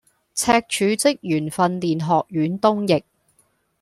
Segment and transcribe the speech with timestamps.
[0.03, 0.05] 赤柱
[0.95, 3.03] 職員訓練學院東翼